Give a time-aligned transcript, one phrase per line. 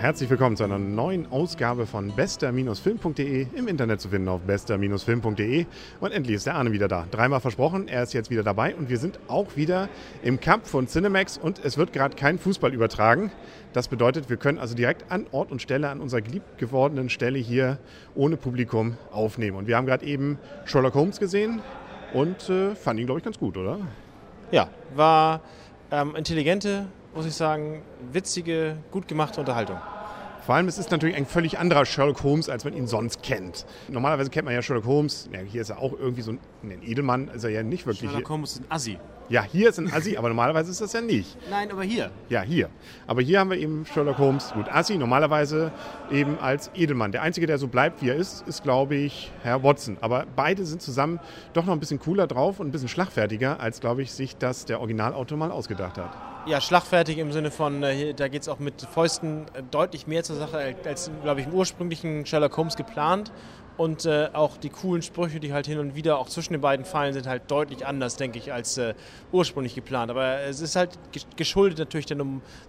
[0.00, 5.66] herzlich willkommen zu einer neuen Ausgabe von bester-film.de im Internet zu finden auf bester-film.de.
[6.00, 7.06] Und endlich ist der Arne wieder da.
[7.10, 9.90] Dreimal versprochen, er ist jetzt wieder dabei und wir sind auch wieder
[10.22, 13.30] im Cup von Cinemax und es wird gerade kein Fußball übertragen.
[13.74, 17.38] Das bedeutet, wir können also direkt an Ort und Stelle, an unserer geliebt gewordenen Stelle
[17.38, 17.78] hier
[18.14, 19.58] ohne Publikum aufnehmen.
[19.58, 21.60] Und wir haben gerade eben Sherlock Holmes gesehen
[22.14, 23.80] und äh, fand ihn, glaube ich, ganz gut, oder?
[24.50, 25.42] Ja, war
[25.90, 27.82] ähm, intelligente, muss ich sagen,
[28.12, 29.78] witzige, gut gemachte Unterhaltung.
[30.44, 33.66] Vor allem, es ist natürlich ein völlig anderer Sherlock Holmes, als man ihn sonst kennt.
[33.88, 36.82] Normalerweise kennt man ja Sherlock Holmes, ja, hier ist er auch irgendwie so ein, ein
[36.82, 38.10] Edelmann, ist er ja nicht wirklich.
[38.10, 38.98] Sherlock Holmes ist ein Assi.
[39.28, 41.36] Ja, hier ist ein Assi, aber normalerweise ist das ja nicht.
[41.50, 42.10] Nein, aber hier.
[42.30, 42.68] Ja, hier.
[43.06, 45.70] Aber hier haben wir eben Sherlock Holmes, gut, Assi, normalerweise
[46.10, 47.12] eben als Edelmann.
[47.12, 49.98] Der Einzige, der so bleibt, wie er ist, ist, glaube ich, Herr Watson.
[50.00, 51.20] Aber beide sind zusammen
[51.52, 54.64] doch noch ein bisschen cooler drauf und ein bisschen schlagfertiger, als, glaube ich, sich das
[54.64, 56.29] der Originalautor mal ausgedacht hat.
[56.46, 60.24] Ja, schlagfertig im Sinne von, äh, da geht es auch mit Fäusten äh, deutlich mehr
[60.24, 63.30] zur Sache als, glaube ich, im ursprünglichen Sherlock Holmes geplant.
[63.76, 66.84] Und äh, auch die coolen Sprüche, die halt hin und wieder auch zwischen den beiden
[66.86, 68.94] fallen, sind halt deutlich anders, denke ich, als äh,
[69.32, 70.10] ursprünglich geplant.
[70.10, 70.98] Aber es ist halt
[71.36, 72.18] geschuldet natürlich der,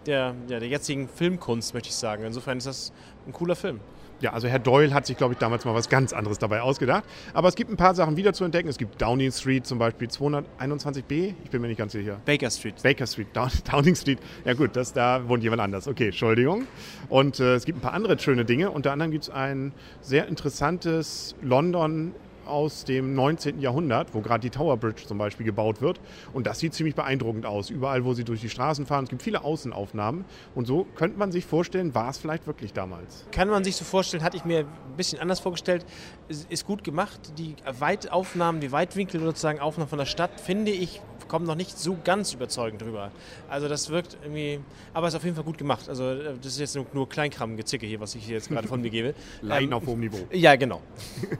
[0.05, 2.23] der, der jetzigen Filmkunst, möchte ich sagen.
[2.25, 2.94] Insofern ist das
[3.25, 3.80] ein cooler Film.
[4.22, 7.03] Ja, also Herr Doyle hat sich, glaube ich, damals mal was ganz anderes dabei ausgedacht.
[7.33, 8.69] Aber es gibt ein paar Sachen wieder zu entdecken.
[8.69, 11.33] Es gibt Downing Street zum Beispiel 221b.
[11.44, 12.22] Ich bin mir nicht ganz sicher.
[12.25, 12.75] Baker Street.
[12.83, 13.27] Baker Street,
[13.72, 14.19] Downing Street.
[14.45, 15.88] Ja gut, das, da wohnt jemand anders.
[15.88, 16.67] Okay, Entschuldigung.
[17.09, 18.69] Und äh, es gibt ein paar andere schöne Dinge.
[18.69, 22.14] Unter anderem gibt es ein sehr interessantes London
[22.52, 23.59] aus dem 19.
[23.59, 25.99] Jahrhundert, wo gerade die Tower Bridge zum Beispiel gebaut wird.
[26.33, 27.69] Und das sieht ziemlich beeindruckend aus.
[27.69, 29.05] Überall, wo sie durch die Straßen fahren.
[29.05, 30.25] Es gibt viele Außenaufnahmen.
[30.53, 33.25] Und so könnte man sich vorstellen, war es vielleicht wirklich damals.
[33.31, 35.85] Kann man sich so vorstellen, hatte ich mir ein bisschen anders vorgestellt.
[36.27, 37.33] Ist gut gemacht.
[37.38, 41.97] Die Weitaufnahmen, die Weitwinkel sozusagen Aufnahmen von der Stadt, finde ich, kommen noch nicht so
[42.03, 43.09] ganz überzeugend drüber.
[43.49, 44.59] Also das wirkt irgendwie,
[44.93, 45.87] aber es ist auf jeden Fall gut gemacht.
[45.87, 48.81] Also äh, das ist jetzt nur, nur Kleinkram-Gezicke hier, was ich hier jetzt gerade von
[48.81, 49.14] mir gebe.
[49.41, 50.17] Leiden ähm, auf hohem Niveau.
[50.33, 50.81] Ja, genau.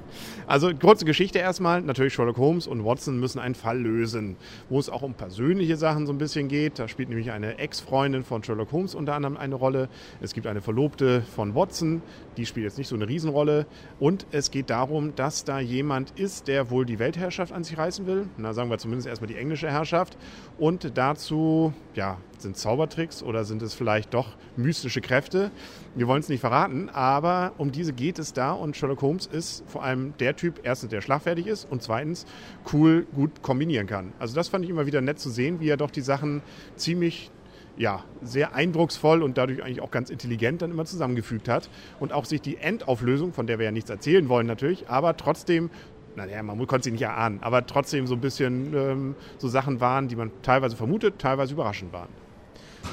[0.48, 1.82] Also kurze Geschichte erstmal.
[1.82, 4.36] Natürlich Sherlock Holmes und Watson müssen einen Fall lösen,
[4.70, 6.78] wo es auch um persönliche Sachen so ein bisschen geht.
[6.80, 9.88] Da spielt nämlich eine Ex-Freundin von Sherlock Holmes unter anderem eine Rolle.
[10.20, 12.02] Es gibt eine Verlobte von Watson,
[12.38, 13.66] die spielt jetzt nicht so eine Riesenrolle.
[14.00, 18.06] Und es geht darum, dass da jemand ist, der wohl die Weltherrschaft an sich reißen
[18.06, 18.28] will.
[18.38, 20.18] Na, sagen wir zumindest erstmal die englische Herrschaft Herrschaft.
[20.58, 25.52] Und dazu, ja, sind Zaubertricks oder sind es vielleicht doch mystische Kräfte?
[25.96, 29.64] Wir wollen es nicht verraten, aber um diese geht es da und Sherlock Holmes ist
[29.68, 32.26] vor allem der Typ, erstens, der schlagfertig ist und zweitens
[32.74, 34.14] cool gut kombinieren kann.
[34.20, 36.42] Also das fand ich immer wieder nett zu sehen, wie er doch die Sachen
[36.76, 37.32] ziemlich
[37.78, 41.70] ja, sehr eindrucksvoll und dadurch eigentlich auch ganz intelligent dann immer zusammengefügt hat.
[42.00, 45.70] Und auch sich die Endauflösung, von der wir ja nichts erzählen wollen natürlich, aber trotzdem
[46.16, 50.08] naja, man konnte sie nicht erahnen, aber trotzdem so ein bisschen ähm, so Sachen waren,
[50.08, 52.10] die man teilweise vermutet, teilweise überraschend waren.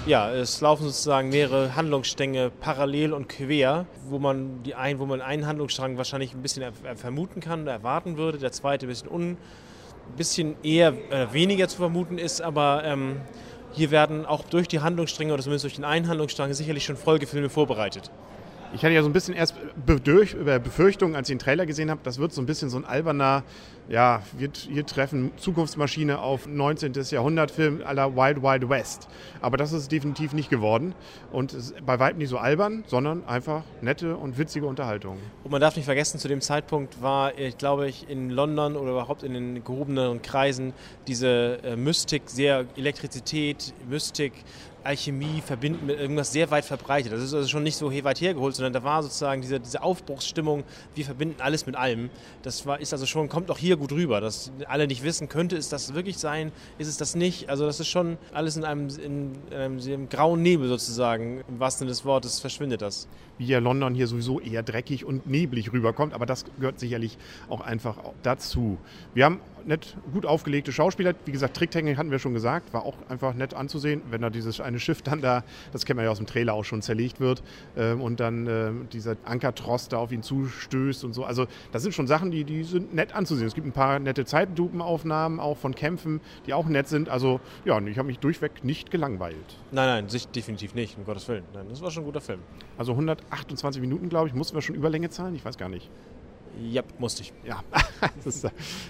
[0.06, 5.20] Ja, es laufen sozusagen mehrere Handlungsstränge parallel und quer, wo man die ein, wo man
[5.20, 6.64] einen Handlungsstrang wahrscheinlich ein bisschen
[6.96, 9.38] vermuten kann oder erwarten würde, der zweite ein bisschen, un,
[10.16, 13.20] bisschen eher äh, weniger zu vermuten ist, aber ähm,
[13.72, 17.48] hier werden auch durch die Handlungsstränge oder zumindest durch den einen Handlungsstrang sicherlich schon Folgefilme
[17.48, 18.10] vorbereitet.
[18.74, 19.54] Ich hatte ja so ein bisschen erst
[19.86, 23.42] Befürchtungen, als ich den Trailer gesehen habe, das wird so ein bisschen so ein alberner,
[23.88, 26.92] ja, wir, wir treffen Zukunftsmaschine auf 19.
[26.92, 29.08] Jahrhundert-Film aller Wild Wild West.
[29.40, 30.94] Aber das ist definitiv nicht geworden
[31.32, 31.56] und
[31.86, 35.16] bei weitem nicht so albern, sondern einfach nette und witzige Unterhaltung.
[35.44, 38.90] Und man darf nicht vergessen, zu dem Zeitpunkt war, ich glaube ich, in London oder
[38.90, 40.74] überhaupt in den gehobeneren Kreisen
[41.06, 44.32] diese äh, Mystik, sehr Elektrizität, Mystik,
[44.84, 47.12] Alchemie verbinden mit irgendwas sehr weit verbreitet.
[47.12, 50.64] Das ist also schon nicht so weit hergeholt, sondern da war sozusagen diese, diese Aufbruchsstimmung,
[50.94, 52.10] wir verbinden alles mit allem.
[52.42, 55.56] Das war, ist also schon, kommt auch hier gut rüber, dass alle nicht wissen, könnte
[55.56, 57.48] es das wirklich sein, ist es das nicht?
[57.48, 61.80] Also das ist schon alles in einem, in in einem grauen Nebel sozusagen, im wahrsten
[61.80, 63.08] Sinne des Wortes verschwindet das.
[63.38, 67.18] Wie ja London hier sowieso eher dreckig und neblig rüberkommt, aber das gehört sicherlich
[67.48, 68.78] auch einfach dazu.
[69.14, 71.14] Wir haben nett gut aufgelegte Schauspieler.
[71.24, 74.60] Wie gesagt, Tricktechnik hatten wir schon gesagt, war auch einfach nett anzusehen, wenn da dieses
[74.60, 77.42] eine Schiff dann da, das kennen wir ja aus dem Trailer auch schon, zerlegt wird
[77.76, 81.24] äh, und dann äh, dieser Ankertrost da auf ihn zustößt und so.
[81.24, 83.46] Also das sind schon Sachen, die, die sind nett anzusehen.
[83.46, 87.08] Es gibt ein paar nette Zeitlupenaufnahmen auch von Kämpfen, die auch nett sind.
[87.08, 89.36] Also ja, ich habe mich durchweg nicht gelangweilt.
[89.70, 91.44] Nein, nein, sich definitiv nicht, um Gottes Willen.
[91.54, 92.40] Nein, das war schon ein guter Film.
[92.76, 95.34] Also 128 Minuten, glaube ich, mussten wir schon Überlänge zahlen?
[95.34, 95.90] Ich weiß gar nicht.
[96.60, 97.32] Ja, musste ich.
[97.44, 97.62] Ja,
[98.24, 98.46] ist,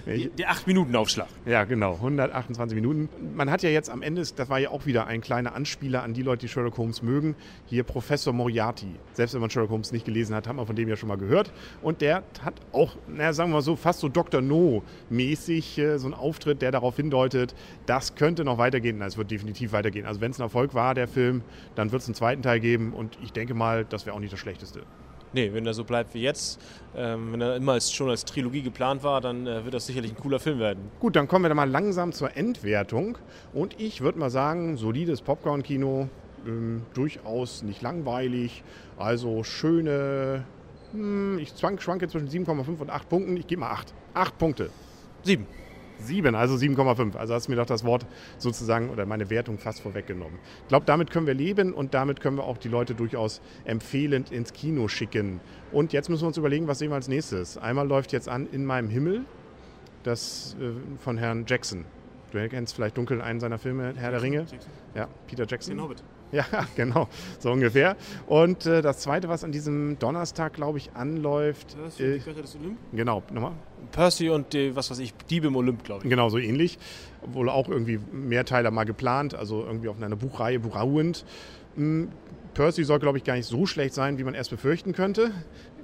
[0.07, 1.29] Die, der 8-Minuten-Aufschlag.
[1.45, 3.09] ja, genau, 128 Minuten.
[3.35, 6.15] Man hat ja jetzt am Ende, das war ja auch wieder ein kleiner Anspieler an
[6.15, 7.37] die Leute, die Sherlock Holmes mögen,
[7.67, 8.95] hier Professor Moriarty.
[9.13, 11.19] Selbst wenn man Sherlock Holmes nicht gelesen hat, hat man von dem ja schon mal
[11.19, 11.53] gehört.
[11.83, 14.41] Und der hat auch, naja, sagen wir mal so, fast so Dr.
[14.41, 17.55] No-mäßig äh, so einen Auftritt, der darauf hindeutet,
[17.87, 19.01] das könnte noch weitergehen.
[19.03, 20.07] Es wird definitiv weitergehen.
[20.07, 21.43] Also wenn es ein Erfolg war, der Film,
[21.75, 24.33] dann wird es einen zweiten Teil geben und ich denke mal, das wäre auch nicht
[24.33, 24.83] das Schlechteste.
[25.33, 26.61] Nee, wenn er so bleibt wie jetzt,
[26.97, 30.13] ähm, wenn er immer als, schon als Trilogie geplant war, dann äh, wird das sicherlich
[30.13, 30.91] ein cooler Film werden.
[31.01, 33.19] Gut, dann kommen wir dann mal langsam zur Endwertung.
[33.53, 36.09] Und ich würde mal sagen, solides Popcorn-Kino,
[36.47, 38.63] ähm, durchaus nicht langweilig.
[38.97, 40.45] Also schöne,
[40.93, 43.37] hm, ich zwang, schwanke zwischen 7,5 und 8 Punkten.
[43.37, 43.95] Ich gebe mal 8.
[44.15, 44.71] 8 Punkte.
[45.99, 46.19] Sieben.
[46.19, 47.17] 7, also 7,5.
[47.17, 48.07] Also hast du mir doch das Wort
[48.39, 50.39] sozusagen oder meine Wertung fast vorweggenommen.
[50.63, 54.33] Ich glaube, damit können wir leben und damit können wir auch die Leute durchaus empfehlend
[54.33, 55.41] ins Kino schicken.
[55.73, 57.59] Und jetzt müssen wir uns überlegen, was sehen wir als nächstes.
[57.59, 59.25] Einmal läuft jetzt an In meinem Himmel,
[60.03, 61.85] das äh, von Herrn Jackson.
[62.33, 64.47] Du kennst vielleicht dunkel einen seiner Filme, Herr der Ringe.
[64.95, 65.77] Ja, Peter Jackson.
[65.77, 66.03] Den Hobbit.
[66.33, 66.45] Ja,
[66.77, 67.09] genau,
[67.39, 67.97] so ungefähr.
[68.27, 72.31] Und äh, das Zweite, was an diesem Donnerstag, glaube ich, anläuft, Das äh, ist die
[72.31, 72.79] Götter des Olymp.
[72.93, 73.53] genau, nochmal,
[73.93, 76.11] Percy und die, was weiß ich, Diebe im Olymp, glaube ich.
[76.11, 76.79] Genau, so ähnlich.
[77.27, 81.25] Wohl auch irgendwie Mehrteiler mal geplant, also irgendwie auf einer Buchreihe, Buchauend.
[81.77, 82.09] Hm,
[82.55, 85.31] Percy soll, glaube ich, gar nicht so schlecht sein, wie man erst befürchten könnte.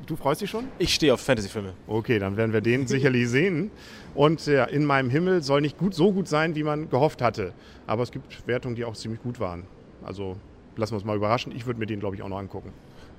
[0.07, 0.65] Du freust dich schon?
[0.79, 1.73] Ich stehe auf Fantasyfilme.
[1.87, 3.71] Okay, dann werden wir den sicherlich sehen.
[4.15, 7.53] Und ja, in meinem Himmel soll nicht gut, so gut sein, wie man gehofft hatte.
[7.87, 9.65] Aber es gibt Wertungen, die auch ziemlich gut waren.
[10.05, 10.37] Also
[10.77, 11.53] lassen wir uns mal überraschen.
[11.55, 12.73] Ich würde mir den, glaube ich, auch noch angucken.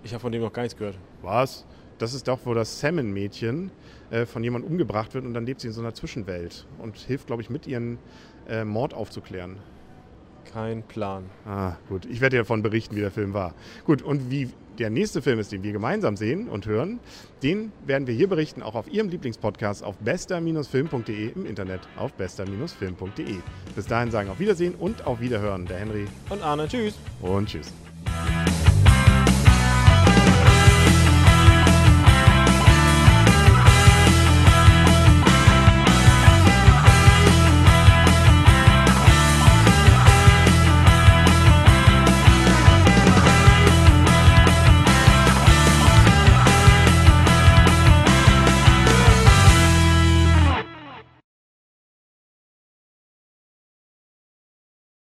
[0.03, 0.97] Ich habe von dem noch gar nichts gehört.
[1.21, 1.65] Was?
[1.97, 3.71] Das ist doch, wo das Salmon-Mädchen
[4.11, 7.27] äh, von jemandem umgebracht wird und dann lebt sie in so einer Zwischenwelt und hilft,
[7.27, 7.97] glaube ich, mit, ihren
[8.47, 9.57] äh, Mord aufzuklären.
[10.51, 11.29] Kein Plan.
[11.45, 12.05] Ah, gut.
[12.05, 13.55] Ich werde dir davon berichten, wie der Film war.
[13.85, 14.49] Gut, und wie
[14.80, 17.00] der nächste Film ist, den wir gemeinsam sehen und hören,
[17.44, 23.36] den werden wir hier berichten, auch auf Ihrem Lieblingspodcast auf bester-film.de im Internet auf bester-film.de.
[23.75, 25.66] Bis dahin sagen auf Wiedersehen und auf Wiederhören.
[25.66, 26.95] Der Henry Und Arne, tschüss.
[27.22, 27.72] und tschüss.